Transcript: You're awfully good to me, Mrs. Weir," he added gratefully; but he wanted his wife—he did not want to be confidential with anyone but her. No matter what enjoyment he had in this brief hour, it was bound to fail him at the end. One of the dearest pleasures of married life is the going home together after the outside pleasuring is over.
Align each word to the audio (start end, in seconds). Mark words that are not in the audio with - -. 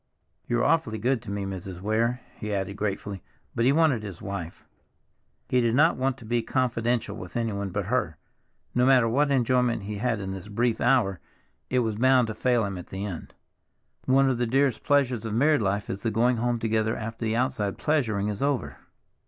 You're 0.47 0.63
awfully 0.63 0.97
good 0.97 1.21
to 1.21 1.29
me, 1.31 1.45
Mrs. 1.45 1.79
Weir," 1.79 2.21
he 2.39 2.51
added 2.55 2.75
gratefully; 2.75 3.21
but 3.53 3.65
he 3.65 3.71
wanted 3.71 4.01
his 4.01 4.19
wife—he 4.19 5.61
did 5.61 5.75
not 5.75 5.95
want 5.95 6.17
to 6.17 6.25
be 6.25 6.41
confidential 6.41 7.15
with 7.15 7.37
anyone 7.37 7.69
but 7.69 7.85
her. 7.85 8.17
No 8.73 8.83
matter 8.87 9.07
what 9.07 9.29
enjoyment 9.29 9.83
he 9.83 9.97
had 9.97 10.19
in 10.19 10.31
this 10.31 10.47
brief 10.47 10.81
hour, 10.81 11.19
it 11.69 11.81
was 11.81 11.97
bound 11.97 12.29
to 12.29 12.33
fail 12.33 12.65
him 12.65 12.79
at 12.79 12.87
the 12.87 13.05
end. 13.05 13.35
One 14.05 14.27
of 14.27 14.39
the 14.39 14.47
dearest 14.47 14.83
pleasures 14.83 15.23
of 15.23 15.35
married 15.35 15.61
life 15.61 15.87
is 15.87 16.01
the 16.01 16.09
going 16.09 16.37
home 16.37 16.57
together 16.57 16.97
after 16.97 17.23
the 17.23 17.35
outside 17.35 17.77
pleasuring 17.77 18.27
is 18.27 18.41
over. 18.41 18.77